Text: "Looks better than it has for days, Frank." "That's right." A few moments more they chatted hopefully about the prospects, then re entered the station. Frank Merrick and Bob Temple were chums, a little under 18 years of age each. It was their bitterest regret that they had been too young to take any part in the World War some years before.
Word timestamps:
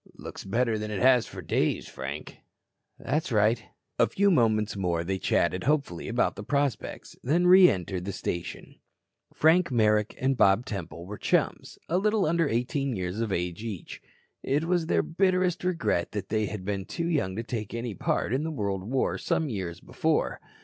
"Looks 0.15 0.45
better 0.45 0.79
than 0.79 0.89
it 0.89 0.99
has 1.03 1.27
for 1.27 1.43
days, 1.43 1.87
Frank." 1.87 2.39
"That's 2.97 3.31
right." 3.31 3.61
A 3.99 4.07
few 4.07 4.31
moments 4.31 4.75
more 4.75 5.03
they 5.03 5.19
chatted 5.19 5.65
hopefully 5.65 6.07
about 6.07 6.35
the 6.35 6.43
prospects, 6.43 7.15
then 7.21 7.45
re 7.45 7.69
entered 7.69 8.05
the 8.05 8.11
station. 8.11 8.79
Frank 9.31 9.69
Merrick 9.71 10.15
and 10.19 10.35
Bob 10.35 10.65
Temple 10.65 11.05
were 11.05 11.19
chums, 11.19 11.77
a 11.87 11.99
little 11.99 12.25
under 12.25 12.49
18 12.49 12.95
years 12.95 13.19
of 13.19 13.31
age 13.31 13.63
each. 13.63 14.01
It 14.41 14.63
was 14.65 14.87
their 14.87 15.03
bitterest 15.03 15.63
regret 15.63 16.13
that 16.13 16.29
they 16.29 16.47
had 16.47 16.65
been 16.65 16.85
too 16.85 17.07
young 17.07 17.35
to 17.35 17.43
take 17.43 17.75
any 17.75 17.93
part 17.93 18.33
in 18.33 18.41
the 18.41 18.49
World 18.49 18.81
War 18.83 19.19
some 19.19 19.49
years 19.49 19.79
before. 19.79 20.41